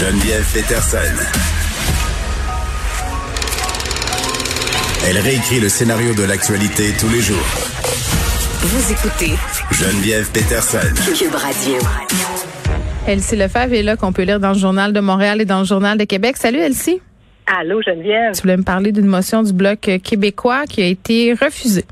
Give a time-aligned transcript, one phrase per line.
[0.00, 0.98] Geneviève Peterson.
[5.06, 7.46] Elle réécrit le scénario de l'actualité tous les jours.
[8.60, 9.34] Vous écoutez
[9.70, 10.78] Geneviève Peterson.
[11.16, 11.76] Cube Radio.
[13.06, 15.64] Elsie Lefebvre est là qu'on peut lire dans le journal de Montréal et dans le
[15.64, 16.38] journal de Québec.
[16.38, 17.00] Salut Elsie.
[17.46, 18.34] Allô Geneviève.
[18.34, 21.84] Tu voulais me parler d'une motion du bloc québécois qui a été refusée.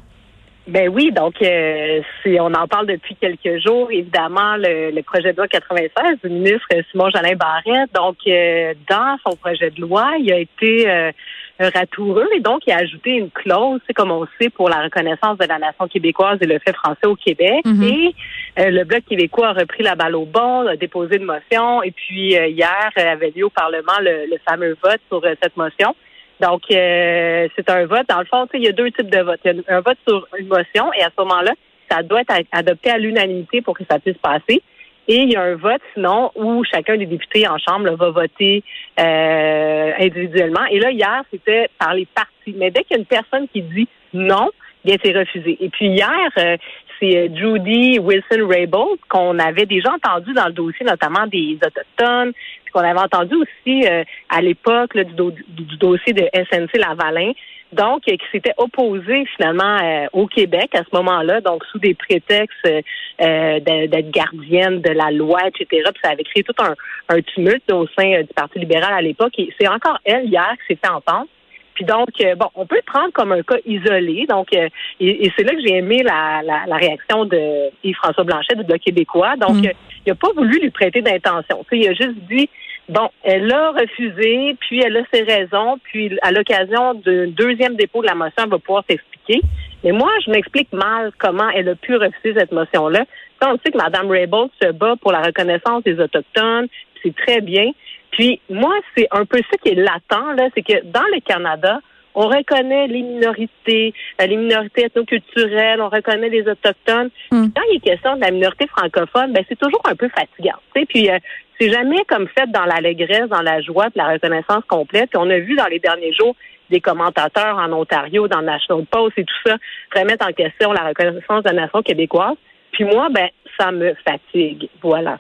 [0.69, 3.91] Ben oui, donc euh, on en parle depuis quelques jours.
[3.91, 7.93] Évidemment, le, projet de loi 96 du ministre Simon Jalin Barrette.
[7.95, 11.11] Donc, euh, dans son projet de loi, il a été euh,
[11.59, 15.37] ratoureux et donc il a ajouté une clause, c'est comme on sait, pour la reconnaissance
[15.39, 17.65] de la nation québécoise et le fait français au Québec.
[17.65, 17.83] Mhm.
[17.83, 18.15] Et
[18.61, 21.91] euh, le Bloc québécois a repris la balle au bon, a déposé une motion et
[21.91, 25.97] puis hier avait lieu au Parlement le, le fameux vote sur cette motion.
[26.43, 28.09] Donc, euh, c'est un vote.
[28.09, 29.41] Dans le fond, il y a deux types de votes.
[29.45, 31.53] Il y a un vote sur une motion et à ce moment-là,
[31.89, 34.61] ça doit être adopté à l'unanimité pour que ça puisse passer.
[35.09, 38.63] Et il y a un vote, sinon, où chacun des députés en Chambre va voter
[38.99, 40.65] euh, individuellement.
[40.71, 42.55] Et là, hier, c'était par les partis.
[42.57, 44.51] Mais dès qu'il y a une personne qui dit non,
[44.85, 45.57] bien, c'est refusé.
[45.61, 46.57] Et puis hier, euh,
[47.03, 52.33] c'est Judy Wilson-Raybould qu'on avait déjà entendu dans le dossier, notamment des Autochtones,
[52.73, 57.33] qu'on avait entendu aussi euh, à l'époque du, dossier de SNC Lavalin,
[57.73, 62.67] donc qui s'était opposé finalement euh, au Québec à ce moment-là, donc sous des prétextes
[62.67, 65.67] euh, d'être gardienne de la loi, etc.
[65.69, 69.33] Puis ça avait créé tout un, tumulte au sein du Parti libéral à l'époque.
[69.39, 71.29] Et c'est encore elle hier qui s'est fait entendre.
[71.75, 74.27] Puis donc, bon, on peut le prendre comme un cas isolé.
[74.29, 79.37] Donc, et, c'est là que j'ai aimé la, réaction de Yves-François Blanchet du Bloc québécois.
[79.37, 79.71] Donc, mm.
[80.07, 81.65] il n'a pas voulu lui prêter d'intention.
[81.73, 82.49] Il a juste dit,
[82.89, 88.03] Bon, elle a refusé, puis elle a ses raisons, puis à l'occasion d'un deuxième dépôt
[88.03, 89.41] de la motion, elle va pouvoir s'expliquer.
[89.85, 93.05] Mais moi, je m'explique mal comment elle a pu refuser cette motion-là.
[93.45, 96.69] On sait que Mme Raybould se bat pour la reconnaissance des Autochtones,
[97.03, 97.71] c'est très bien.
[98.13, 101.81] Puis moi, c'est un peu ça qui est latent, là, c'est que dans le Canada,
[102.15, 107.11] on reconnaît les minorités, euh, les minorités ethnoculturelles, on reconnaît les autochtones.
[107.31, 107.47] Hmm.
[107.55, 110.59] Quand il est question de la minorité francophone, ben c'est toujours un peu fatigant.
[110.75, 111.19] Puis euh,
[111.59, 115.11] c'est jamais comme fait dans l'allégresse, dans la joie, de la reconnaissance complète.
[115.11, 116.37] Puis on a vu dans les derniers jours
[116.71, 119.57] des commentateurs en Ontario, dans National Post et tout ça,
[119.95, 122.37] remettre en question la reconnaissance de la nation québécoise.
[122.73, 124.69] Puis moi, ben, ça me fatigue.
[124.83, 125.19] Voilà.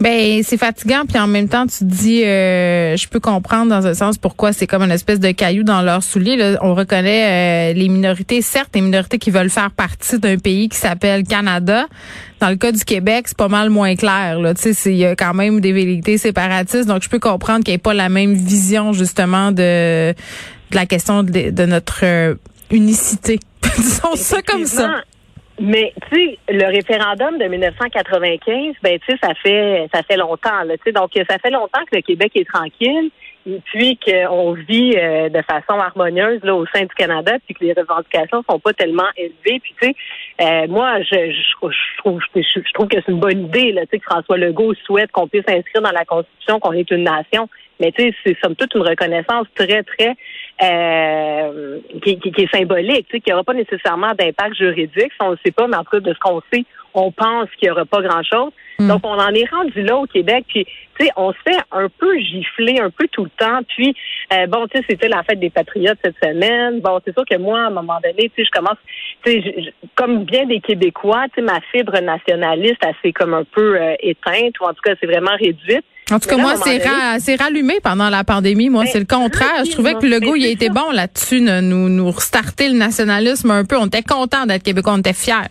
[0.00, 3.94] Ben c'est fatigant puis en même temps tu dis euh, je peux comprendre dans un
[3.94, 6.56] sens pourquoi c'est comme une espèce de caillou dans leur soulier là.
[6.62, 10.78] on reconnaît euh, les minorités certes les minorités qui veulent faire partie d'un pays qui
[10.78, 11.86] s'appelle Canada.
[12.38, 14.54] Dans le cas du Québec c'est pas mal moins clair là.
[14.54, 16.86] Tu sais il y a quand même des vérités séparatistes.
[16.86, 20.86] Donc je peux comprendre qu'il n'y ait pas la même vision justement de, de la
[20.86, 22.34] question de, notre euh,
[22.70, 23.40] unicité.
[23.76, 25.02] Disons ça comme ça
[25.60, 30.62] mais tu sais, le référendum de 1995, ben tu sais, ça fait ça fait longtemps
[30.64, 33.10] là, tu sais, donc ça fait longtemps que le Québec est tranquille,
[33.46, 37.64] et puis qu'on vit euh, de façon harmonieuse là au sein du Canada, puis que
[37.64, 39.94] les revendications sont pas tellement élevées, puis tu sais,
[40.40, 43.98] euh, moi je, je, trouve je, trouve que c'est une bonne idée là, tu sais,
[43.98, 47.48] que François Legault souhaite qu'on puisse inscrire dans la Constitution qu'on est une nation,
[47.80, 50.14] mais tu sais, c'est somme toute une reconnaissance très très
[50.62, 55.12] euh, qui, qui, est symbolique, tu sais, qui n'aura pas nécessairement d'impact juridique.
[55.20, 57.48] On ne le sait pas, mais en tout cas, de ce qu'on sait, on pense
[57.58, 58.52] qu'il n'y aura pas grand-chose.
[58.78, 58.88] Hmm.
[58.88, 60.44] Donc, on en est rendu là au Québec.
[60.48, 60.64] Puis,
[60.98, 63.60] tu sais, on se fait un peu gifler un peu tout le temps.
[63.68, 63.94] Puis,
[64.32, 66.80] euh, bon, tu sais, c'était la fête des Patriotes cette semaine.
[66.80, 68.78] Bon, c'est sûr que moi, à un moment donné, tu sais, je commence,
[69.24, 73.44] tu sais, comme bien des Québécois, tu sais, ma fibre nationaliste, elle s'est comme un
[73.44, 75.84] peu euh, éteinte, ou en tout cas, c'est vraiment réduite.
[76.10, 76.54] En tout cas, moi,
[77.18, 78.70] c'est rallumé pendant la pandémie.
[78.70, 79.64] Moi, c'est le contraire.
[79.64, 83.50] Je trouvais que le goût, il a été bon là-dessus, nous, nous restarter le nationalisme
[83.50, 83.76] un peu.
[83.76, 85.48] On était content d'être québécois, on était fiers.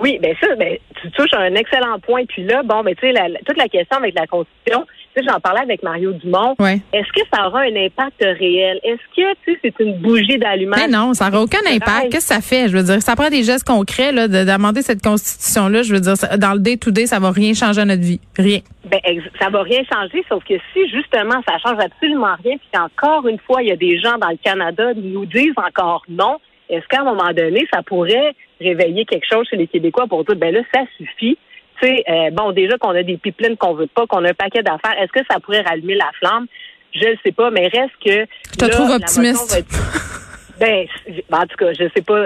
[0.00, 2.24] Oui, bien ça, ben, tu touches un excellent point.
[2.26, 3.14] Puis là, bon, ben, tu sais,
[3.44, 6.54] toute la question avec la Constitution, tu sais, j'en parlais avec Mario Dumont.
[6.92, 8.78] Est-ce que ça aura un impact réel?
[8.82, 10.80] Est-ce que, tu sais, c'est une bougie d'allumage?
[10.80, 12.12] Mais non, ça n'aura aucun impact.
[12.12, 12.68] Qu'est-ce que ça fait?
[12.68, 15.82] Je veux dire, ça prend des gestes concrets, là, d'amender cette Constitution-là.
[15.82, 18.20] Je veux dire, dans le day-to-day, ça va rien changer à notre vie.
[18.36, 18.60] Rien.
[18.84, 19.00] Ben,
[19.40, 23.38] ça va rien changer, sauf que si, justement, ça change absolument rien, puis qu'encore une
[23.38, 26.86] fois, il y a des gens dans le Canada qui nous disent encore non, est-ce
[26.86, 30.54] qu'à un moment donné, ça pourrait réveiller quelque chose chez les Québécois pour dire, ben
[30.54, 31.36] là, ça suffit?
[31.80, 34.34] Tu sais, euh, bon, déjà qu'on a des pipelines qu'on veut pas, qu'on a un
[34.34, 36.46] paquet d'affaires, est-ce que ça pourrait rallumer la flamme?
[36.94, 38.26] Je ne sais pas, mais reste que.
[38.52, 39.64] Je te trouve optimiste.
[40.60, 40.86] ben,
[41.32, 42.24] en tout cas, je sais pas,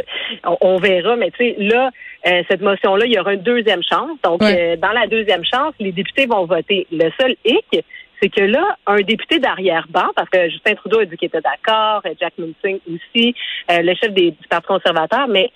[0.61, 1.91] on, verra, mais tu sais, là,
[2.27, 4.19] euh, cette motion-là, il y aura une deuxième chance.
[4.25, 6.87] Donc, euh, dans la deuxième chance, les députés vont voter.
[6.91, 7.85] Le seul hic,
[8.21, 12.03] c'est que là, un député d'arrière-ban, parce que Justin Trudeau a dit qu'il était d'accord,
[12.19, 13.35] Jack Munsing aussi,
[13.69, 15.51] le chef des, du Parti conservateur, mais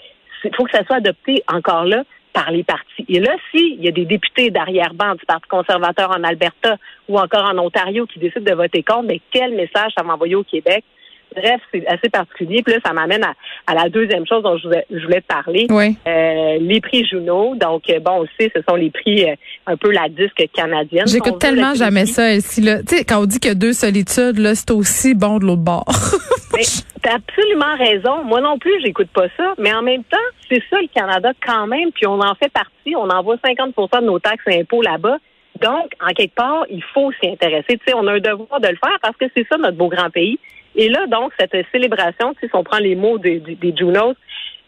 [0.45, 3.05] il faut que ça soit adopté encore là par les partis.
[3.09, 6.77] Et là, s'il y a des députés d'arrière-ban du Parti conservateur en Alberta
[7.09, 10.35] ou encore en Ontario qui décident de voter contre, mais quel message ça va envoyer
[10.35, 10.85] au Québec?
[11.37, 12.63] Bref, c'est assez particulier.
[12.63, 13.23] Puis là, ça m'amène
[13.67, 15.67] à, la deuxième chose dont je voulais, te parler.
[15.69, 15.97] Oui.
[16.07, 17.55] Euh, les prix Juno.
[17.55, 19.35] Donc, euh, bon, aussi, ce sont les prix euh,
[19.67, 21.07] un peu la disque canadienne.
[21.07, 22.63] J'écoute tellement jamais ça ici.
[22.63, 22.83] Là.
[22.83, 25.45] Tu sais, quand on dit qu'il y a deux solitudes, là, c'est aussi bon de
[25.45, 25.85] l'autre bord.
[27.09, 28.23] T'as absolument raison.
[28.25, 29.55] Moi non plus, j'écoute pas ça.
[29.57, 30.19] Mais en même temps,
[30.51, 31.91] c'est ça le Canada quand même.
[31.91, 32.95] Puis on en fait partie.
[32.97, 35.17] On envoie 50% de nos taxes et impôts là-bas.
[35.63, 37.79] Donc, en quelque part, il faut s'y intéresser.
[37.79, 39.89] Tu sais, on a un devoir de le faire parce que c'est ça notre beau
[39.89, 40.39] grand pays.
[40.77, 44.15] Et là, donc, cette célébration, si on prend les mots des, des, Junos,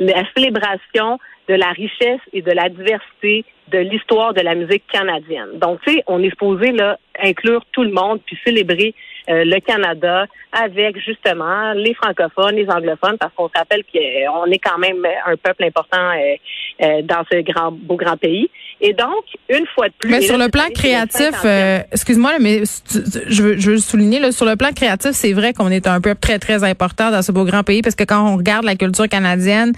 [0.00, 1.18] la célébration
[1.48, 5.58] de la richesse et de la diversité de l'histoire de la musique canadienne.
[5.60, 8.94] Donc, tu sais, on est supposé là inclure tout le monde puis célébrer
[9.28, 14.58] euh, le Canada avec justement les francophones, les anglophones, parce qu'on se rappelle qu'on est
[14.58, 16.34] quand même un peuple important euh,
[16.82, 18.50] euh, dans ce grand beau grand pays.
[18.80, 20.10] Et donc, une fois de plus.
[20.10, 21.44] Mais sur le plan créatif,
[21.92, 25.70] excuse-moi, mais je veux, je veux souligner, là, sur le plan créatif, c'est vrai qu'on
[25.70, 28.38] est un peuple très, très important dans ce beau grand pays, parce que quand on
[28.38, 29.72] regarde la culture canadienne,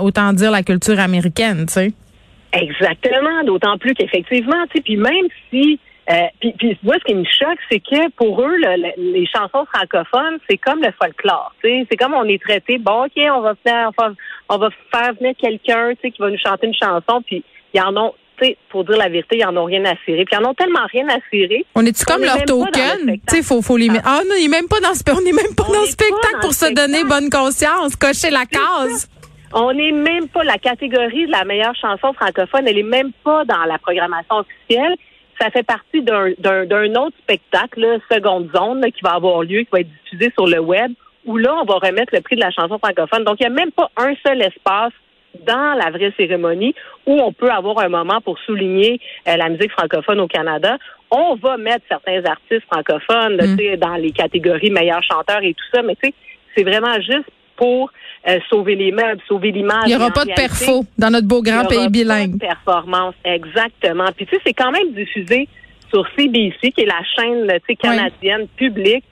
[0.00, 1.92] autant dire la culture américaine, tu sais.
[2.52, 5.78] Exactement, d'autant plus qu'effectivement, tu sais, puis même si
[6.10, 8.56] euh, puis, puis moi, ce qui me choque, c'est que pour eux,
[8.96, 11.54] les chansons francophones, c'est comme le folklore.
[11.62, 12.78] C'est comme on est traité.
[12.78, 13.90] Bon, ok, on va faire,
[14.48, 17.22] on va, faire venir quelqu'un, qui va nous chanter une chanson.
[17.24, 17.44] Puis
[17.74, 18.14] ils en ont,
[18.70, 20.24] pour dire la vérité, ils en ont rien à cirer.
[20.24, 21.64] Puis ils en ont tellement rien à cirer.
[21.76, 23.20] On est-tu comme leur token?
[23.28, 24.08] Tu sais, faut, faut les mettre.
[24.08, 26.40] Ah non, il est même pas dans ce, on est même pas dans le spectacle
[26.40, 29.08] pour se donner bonne conscience, cocher la case.
[29.52, 32.68] On n'est même pas la catégorie de la meilleure chanson francophone.
[32.68, 34.96] Elle est même pas dans la programmation officielle
[35.40, 39.88] ça fait partie d'un autre spectacle, Seconde Zone, qui va avoir lieu, qui va être
[40.04, 40.92] diffusé sur le web,
[41.24, 43.24] où là, on va remettre le prix de la chanson francophone.
[43.24, 44.92] Donc, il n'y a même pas un seul espace
[45.46, 46.74] dans la vraie cérémonie
[47.06, 50.76] où on peut avoir un moment pour souligner euh, la musique francophone au Canada.
[51.10, 53.76] On va mettre certains artistes francophones mm.
[53.76, 57.30] dans les catégories meilleurs chanteurs et tout ça, mais c'est vraiment juste
[57.60, 57.92] pour
[58.26, 59.84] euh, sauver les meubles, sauver l'image.
[59.84, 62.38] Il n'y aura pas de perfo dans notre beau grand pays bilingue.
[62.38, 64.06] Pas de performance, exactement.
[64.16, 65.46] Puis tu sais, c'est quand même diffusé
[65.92, 67.46] sur CBC, qui est la chaîne
[67.78, 69.04] canadienne publique.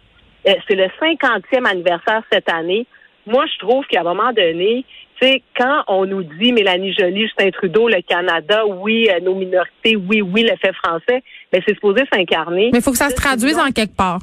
[0.47, 2.87] Euh, c'est le 50e anniversaire cette année.
[3.27, 4.85] Moi, je trouve qu'à un moment donné,
[5.21, 9.35] tu sais, quand on nous dit Mélanie Joly, Justin Trudeau, le Canada, oui, euh, nos
[9.35, 11.23] minorités, oui, oui, le fait français,
[11.53, 12.71] mais c'est supposé s'incarner.
[12.73, 14.21] Mais il faut que ça se traduise en quelque part.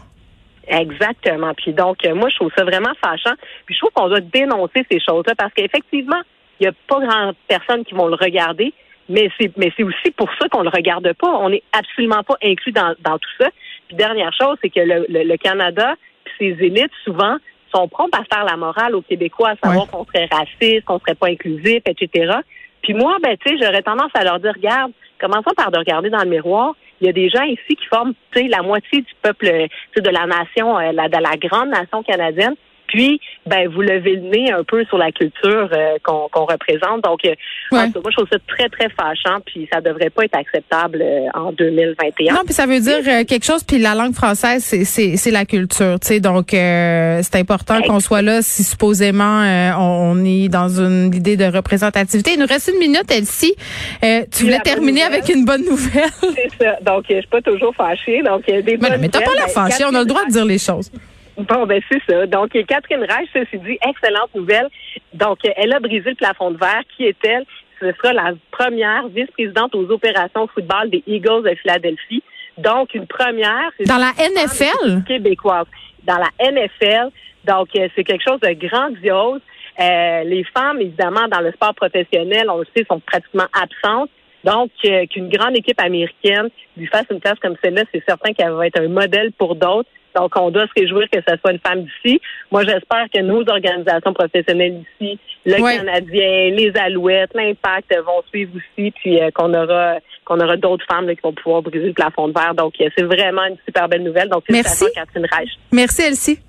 [0.68, 1.54] Exactement.
[1.54, 3.36] Puis donc, euh, moi, je trouve ça vraiment fâchant.
[3.66, 6.22] Puis je trouve qu'on doit dénoncer ces choses-là parce qu'effectivement,
[6.60, 8.74] il n'y a pas grand personne qui vont le regarder,
[9.10, 11.28] mais c'est mais c'est aussi pour ça qu'on le regarde pas.
[11.28, 13.50] On n'est absolument pas inclus dans, dans tout ça.
[13.88, 15.96] Puis dernière chose, c'est que le, le, Canada,
[16.40, 17.38] ses élites, souvent,
[17.74, 21.16] sont promptes à faire la morale aux Québécois, à savoir qu'on serait raciste, qu'on serait
[21.16, 22.34] pas inclusif, etc.
[22.82, 26.10] Puis moi, ben, tu sais, j'aurais tendance à leur dire, regarde, commençons par de regarder
[26.10, 29.68] dans le miroir il y a des gens ici qui forment la moitié du peuple
[29.96, 32.56] de la nation, euh, la, de la grande nation canadienne.
[32.96, 37.04] Puis, ben, vous levez le nez un peu sur la culture euh, qu'on représente.
[37.04, 37.36] Donc, euh,
[37.74, 39.42] moi, je trouve ça très, très fâchant.
[39.46, 41.04] Puis, ça devrait pas être acceptable
[41.34, 42.34] en 2021.
[42.34, 43.66] Non, puis ça veut dire quelque chose.
[43.66, 46.00] Puis, la langue française, c'est la culture.
[46.00, 49.42] Tu sais, donc, c'est important qu'on soit là si supposément
[49.78, 52.32] on, est dans une idée de représentativité.
[52.36, 53.56] Il nous reste une minute, Elsie.
[54.02, 56.04] tu voulais terminer avec une bonne nouvelle?
[56.22, 56.78] C'est ça.
[56.82, 58.24] Donc, je suis pas toujours fâchée.
[58.24, 59.84] Donc, des mais, mais t'as pas la fâchée.
[59.84, 60.90] On a le droit de dire les choses.
[61.38, 62.26] Bon, ben c'est ça.
[62.28, 64.70] Donc, Catherine Reich, ceci dit, excellente nouvelle.
[65.14, 66.84] Donc, elle a brisé le plafond de verre.
[66.96, 67.46] Qui est-elle?
[67.80, 72.24] Ce sera la première vice-présidente aux opérations football des Eagles de Philadelphie.
[72.58, 73.72] Donc, une première.
[73.86, 75.04] Dans la NFL?
[75.06, 75.68] Québécoise.
[76.04, 77.10] Dans la NFL.
[77.44, 79.42] Donc, euh, c'est quelque chose de grandiose.
[79.80, 84.10] Euh, les femmes, évidemment, dans le sport professionnel, on le sait, sont pratiquement absentes.
[84.46, 88.52] Donc, euh, qu'une grande équipe américaine lui fasse une place comme celle-là, c'est certain qu'elle
[88.52, 89.90] va être un modèle pour d'autres.
[90.16, 92.22] Donc, on doit se réjouir que ce soit une femme d'ici.
[92.52, 98.92] Moi, j'espère que nos organisations professionnelles ici, le Canadien, les Alouettes, l'Impact vont suivre aussi,
[98.92, 102.34] puis euh, qu'on aura qu'on aura d'autres femmes qui vont pouvoir briser le plafond de
[102.34, 102.56] verre.
[102.56, 104.30] Donc, euh, c'est vraiment une super belle nouvelle.
[104.30, 105.50] Donc, merci Catherine Reich.
[105.72, 106.40] Merci, Elsie.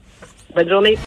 [0.55, 0.97] Bonne journée.